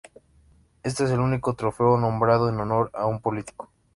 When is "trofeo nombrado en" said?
1.55-2.59